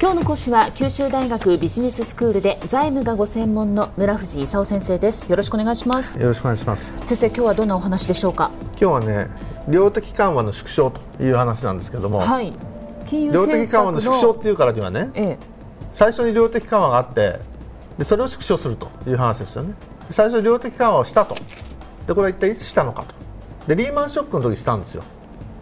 [0.00, 5.30] 今日の講師は九州大学ビジネススクールで財務がご専門の村藤勲先生です。
[5.30, 6.18] よろしくお願いします。
[6.18, 6.98] よろしくお願いします。
[7.04, 8.50] 先生今日はどんなお話でしょうか？
[8.70, 9.28] 今日はね
[9.68, 12.54] 量的緩和の縮小という話なんですけども、はい、
[13.04, 15.38] 金融量的緩和の縮小っていうからにはね、ええ、
[15.92, 17.38] 最初に量的緩和があって
[17.98, 19.74] でそれを縮小するという話ですよね。
[20.08, 21.34] 最初量的緩和をしたと。
[21.34, 23.14] でこれは一体いつしたのかと。
[23.66, 25.02] でリーマンショックの時したんですよ。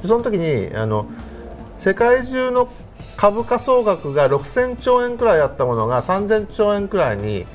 [0.05, 1.07] その時にあの
[1.79, 2.69] 世界中の
[3.17, 7.47] 株価総額が6000兆円くらいあったものが3000兆円くらいに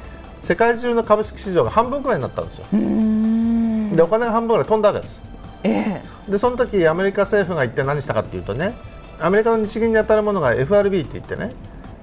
[0.41, 2.65] 世界中の株式市場が半分くらいになったんですよ。
[3.95, 5.21] でお金が半分くらい飛んだわけです。
[5.63, 8.75] えー、でその時アメリカ政府が一体何したかというとね
[9.19, 11.53] アメリカの日銀に当たるものが FRB って言ってね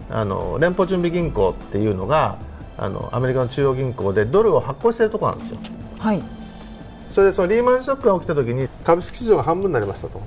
[0.08, 2.38] あの連邦準備銀行っていうのが
[2.78, 5.58] あのアメリカの中央銀行でドルを発行しているところなんですよ。
[5.98, 6.22] はい、
[7.10, 10.20] それでそのリーマンショックが起きた時に株式市場が半分になりましたと。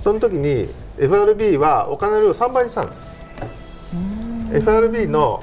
[0.00, 0.70] その時に
[1.00, 3.06] FRB はお金の量を3倍にしたんです。
[4.52, 5.42] FRB の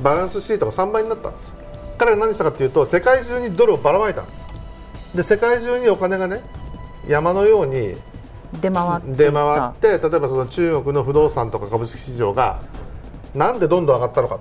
[0.00, 1.52] バランスシートが3倍になったんです。
[1.98, 4.46] 彼が何したかというと世界中にドルをばらまいたんです。
[5.16, 6.42] で世界中にお金がね
[7.08, 7.96] 山のように
[8.60, 12.60] 出回って出回って例えばその中国の不動産とか株式市場が
[13.34, 14.38] なんでどんどん上がったのか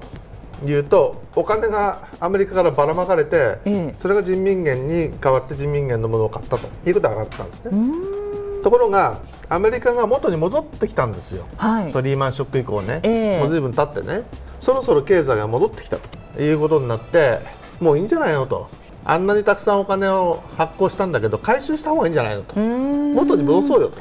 [0.62, 8.23] というとお金がアメリカからばらまかれて、ええ、それが人民元に代わって人民元のものを買ったということが上がったんですね。
[8.64, 9.19] ところが
[9.50, 14.23] アメリカが元に戻ってきたんですよ、はい、そのリーマンショック以降ね、えー、もうずいぶん経ってね。
[14.59, 17.39] そろそろ経済が戻ってきたということになって
[17.81, 18.69] もういいんじゃないのと。
[19.06, 22.58] あんなにたくさんお金を発行したんだけど回収した方がいいんじゃないのと。
[22.58, 23.97] 元に戻そうよと。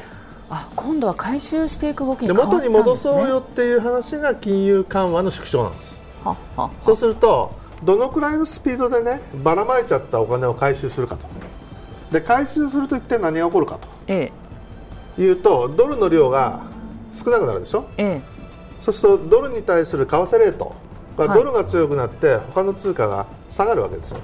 [0.48, 5.98] あ今度は回収していく動きに、ね、元に戻そうよっていう話が金融緩和の縮小なんです。
[6.22, 6.70] はは。
[6.82, 7.52] そうすると
[7.82, 11.26] どのくらいのスピードでねばらまいちゃったお金を回収するかと。
[12.12, 14.32] で回収すると一体何が起こるかと、ええ、
[15.18, 16.60] いうとドルの量が
[17.12, 18.22] 少なくなるでしょ、ええ、
[18.80, 20.74] そうするとドルに対する為替レート
[21.16, 24.20] がドルが強くなって他の通貨が下がるわけですよ。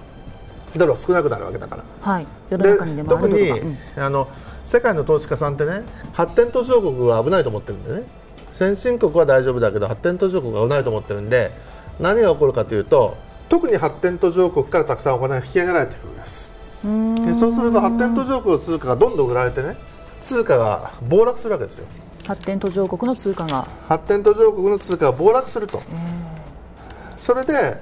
[0.76, 2.58] ドルは少なくなるわけだから、はい、で
[3.04, 4.28] 特に、うん、あの
[4.64, 5.82] 世界の投資家さんってね
[6.12, 8.18] 発展途上国は危ないと思ってるんでね。
[8.52, 11.52] 先進国は大丈夫だけど発展途上国は危ないと思ってるんで
[12.00, 13.16] 何が起こるかというと
[13.48, 16.52] 特に発展途上国からたくさんお金が引き上げられてくるんです。
[17.26, 19.76] でそうすると発展途上国の通貨がどんどん売られてね
[20.20, 21.86] 通貨が暴落するわけですよ。
[22.26, 23.66] 発展途上国の通貨が。
[23.88, 25.80] 発展途上国の通貨が暴落すると、
[27.16, 27.76] それで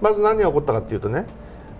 [0.00, 1.26] まず何が起こったかというとね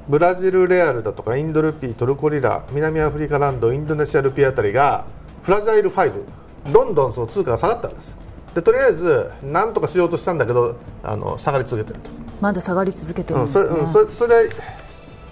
[0.08, 5.06] ブラジルレアルだとかインドルピートルコリラ南アフリカランドインドネシアルピーあたりが
[5.42, 6.24] フラジャイル5
[6.72, 8.16] どんどんその通貨が下がったんです。
[8.54, 12.10] でとりあえず何とかしようとしたんだけどあの下がり続けてると。
[12.40, 14.50] まだ下がり続けてるんですね、うん、それ,、うん、それで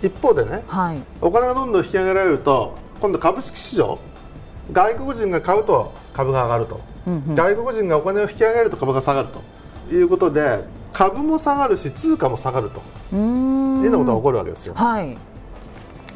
[0.02, 3.98] 一方でね、はい、お金がどんどん引き上げられると今度株式市場
[4.72, 9.42] 外国人が買うと株が上がると、うんうん、外国人がお金を引き上げると株が下がると。
[9.90, 12.82] いうことで株も下がるし通貨も下がると。
[13.12, 14.74] いうようなことが起こるわけですよ。
[14.74, 15.16] はい、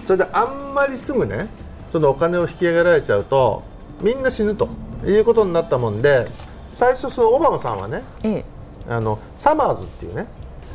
[0.05, 1.49] それであんまりすぐね
[1.91, 3.62] そのお金を引き上げられちゃうと
[4.01, 4.69] みんな死ぬと。
[5.05, 6.29] いうことになったもんで
[6.75, 8.45] 最初そのオバマさんはね、ええ、
[8.89, 10.29] あのサマーズっていうね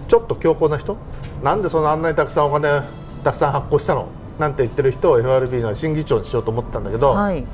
[0.10, 0.98] ちょっと強硬な人。
[1.42, 2.82] なんでそのあんなにたくさんお金
[3.24, 4.08] たくさん発行したの？
[4.40, 7.46] なんて言ってる人を FRB の審議長にしようと思ったんだけど、はい、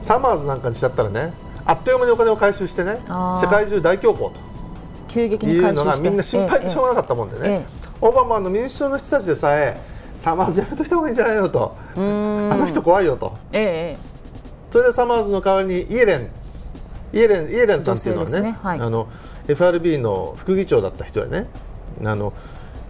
[0.00, 1.32] サマーズなんかにしちゃったらね
[1.64, 4.48] あっという間にお金を回収してね世界中大恐慌と。
[5.08, 7.64] 急激にいうのがみんな心配でしょうがなかったもんでね、えええ、
[8.02, 9.80] オバマの民主党の人たちでさえ
[10.18, 11.76] サマーズやめといた方がいいんじゃないのと。
[11.94, 13.36] あの人怖いよと、
[14.70, 16.28] それでサマーズの代わりにイエレン
[17.12, 18.58] イエレンイエレンさんっていうのはね、ね。
[18.62, 19.08] はい、あの
[19.46, 21.48] FRB の副議長だった人でね
[22.04, 22.34] あの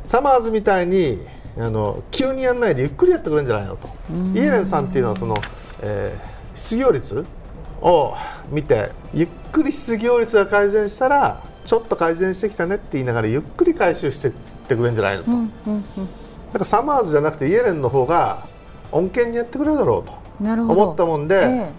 [0.06, 1.18] サマーズみたいに
[1.56, 3.88] あの急にやらないでゆっくりやってくれるんじゃないのと。
[4.34, 5.36] イエレンさんっていうのはその、
[5.80, 7.24] えー、失業率
[7.80, 8.14] を
[8.50, 14.32] 見てゆっくり失業率が改善したらちょっと改善してきたねって言いながらゆっくり回収してっ
[14.68, 18.46] てくれるんじゃないのと、うんうんうん、だからサマーズじゃなくてイエレンの方が
[18.92, 20.04] 恩恵にやってくれるだろ
[20.40, 21.72] うと思ったもんで、ええ、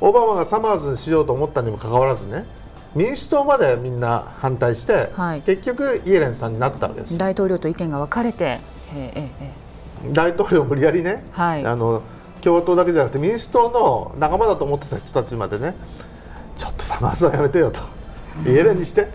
[0.00, 2.46] オバマがサマーズにしようと思ったにもかかわらずね
[2.94, 7.16] 民主党までみんな反対して、はい、結局イエレンさんになったわけです。
[7.18, 8.58] 大統領と意見が分かれて
[10.12, 12.02] 大統領無理やりね、はい、あの
[12.40, 15.74] 共和党だけじゃなくて民主党の仲間だと思ってた人たちまでね
[16.56, 17.80] ちょっとサマーズはやめてよと、
[18.46, 19.02] イエレンにして。
[19.02, 19.06] っ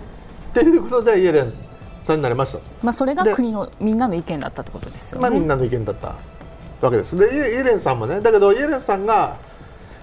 [0.58, 1.54] ていうことでイエレン
[2.02, 6.16] さんになりました、まあ、それが国のみんなの意見だったってことですよね、まあ、みんなの意見だった
[6.82, 7.18] わけです。
[7.18, 8.22] でイエレンさんもね。
[8.22, 9.38] だけどイエレンさんが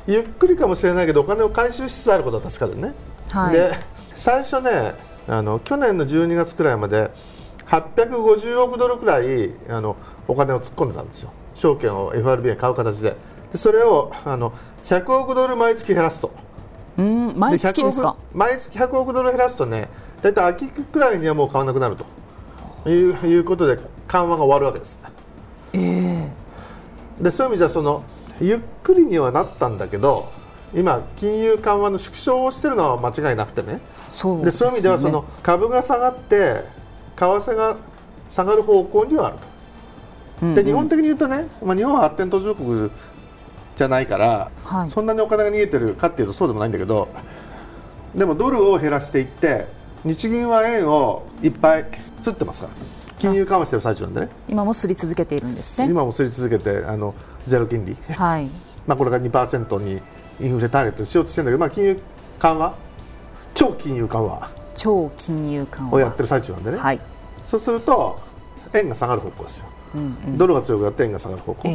[0.07, 2.93] ゆっくりかもしれないけどお金を回収しつつあることは確かでね、
[3.31, 3.73] はい、で
[4.15, 4.95] 最初ね
[5.29, 7.11] あの去年の12月くらいまで
[7.73, 9.97] 850億ドルくらいあの
[10.29, 11.33] お金を突っ込んでたんですよ。
[11.55, 13.17] 証券を FRB が買う形で。
[13.51, 14.53] でそれをあの
[14.87, 16.31] 100億ドル毎月減らすと。
[16.99, 18.17] うん毎月ですか？
[18.35, 19.89] 毎月100億ドル減らすとね
[20.21, 22.05] 大体秋くらいにはもう買わなくなると。
[22.85, 25.03] いういうことで緩和が終わるわけです。
[25.73, 28.05] えー、でそういう意味じゃその
[28.41, 30.31] ゆっくりにはなったんだけど
[30.75, 33.81] 今、金融緩和の縮小をしているのは間違いなくてね。
[34.11, 36.65] そうで、そういう意味ではその株が下がって
[37.17, 37.77] 為替が
[38.29, 40.55] 下がる方向にはあると。
[40.55, 42.91] で日本的に言うとね、まあ、日本は発展途上国
[43.77, 47.09] じゃないから、はい、そんなにお金が逃げてるかっていうとそうでもないんだけど
[48.17, 49.67] でもドルを減らしていって
[50.05, 51.87] 日銀は円をいっぱい
[52.21, 52.75] 釣ってますから。
[53.19, 54.29] 金融緩和してる最中なんでね。
[54.49, 55.89] 今もすり続けているんですね。
[55.89, 57.15] 今もすり続けてあの
[57.47, 58.51] ゼロ金利、はい、
[58.85, 60.03] まあこれが2%に
[60.41, 62.01] インフレターゲットしようとしてるんだけど、まあ、金融
[62.41, 62.75] 緩和。
[63.55, 65.97] 超金融緩和超金融緩和。
[65.97, 67.01] をやってる最中なんでね、はい、
[67.45, 68.19] そうすると
[68.75, 71.69] 円が下がる方向ですよ、うんうん、ドルが強くなって円が下がる方向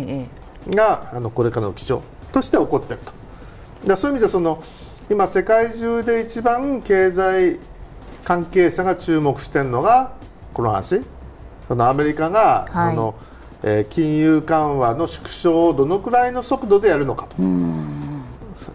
[0.69, 2.01] が、あのこれからの基調
[2.31, 3.11] として起こっていると。
[3.87, 4.63] だそういう意味でその
[5.09, 7.59] 今世界中で一番経済
[8.25, 10.13] 関係者が注目しているのが
[10.53, 11.01] この話。
[11.67, 13.15] そのアメリカが、はい、の
[13.63, 17.35] えー、金融緩和の縮小をどのくらいの速度でやるのかと。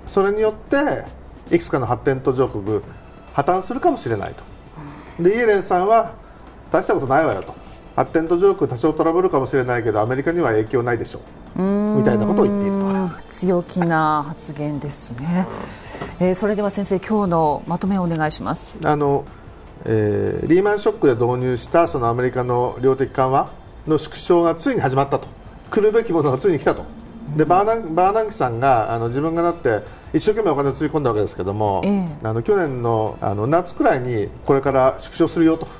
[0.07, 1.05] それによって
[1.55, 2.81] いくつかの発展途上国
[3.33, 5.23] 破綻するかもしれないと。
[5.23, 6.13] でイエレンさんは
[6.71, 7.55] 大したことないわよと。
[7.95, 11.21] 発展途上国多少トラブルかもしれないけどアメリカには影響ないでしょ
[11.57, 11.61] う。
[11.61, 12.93] みたいなことを言っていると。
[13.29, 15.47] 強気な発言ですね、
[16.19, 18.75] えー、それでは先生今日のまとめをお願いします。
[18.85, 19.25] あの、
[19.85, 23.51] えー、リーマンショックで導入したそのアメリカの量的緩和
[23.87, 25.29] の縮小がついに始まったと。
[25.71, 26.85] 来るべきものがついに来たと。
[27.37, 29.81] でバーナバーナンキさんがあの自分がなって
[30.13, 35.73] 一生懸命お金をつぎ込んだわけですけども、ええ、あの去年のあの夏くらいにこれから縮小するよというよ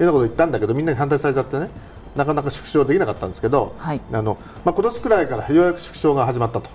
[0.00, 1.68] うなことを言ったんだけどみんなに反対されちゃってね
[2.14, 6.70] なかなか縮小できなかったんですけど、はい、あのまあ、今年くらいからようやく縮小が始まったと。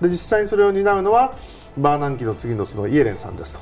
[0.00, 1.34] で実際にそれを担うのは
[1.76, 3.60] バーナンキの次のそのイエレンさんですと。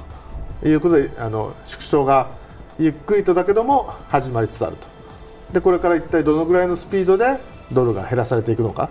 [0.67, 2.31] いうことであの縮小が
[2.79, 4.87] ゆっくりとだけども始まりつつあると。
[5.53, 7.39] でこれから一体どのぐらいのスピードで
[7.73, 8.91] ドルが減らされていくのか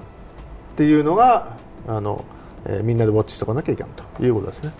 [0.73, 1.55] っていうのが
[1.87, 2.25] あの、
[2.65, 4.71] えー、みんなでウォッチしておかなきゃいけないということですね。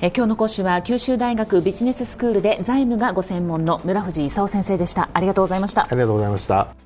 [0.00, 5.08] え今日の講師は九州大学ビジネススクールで財務がご専門の村藤勲先生でした。
[5.14, 5.84] ありがとうございました。
[5.84, 6.85] ありがとうございました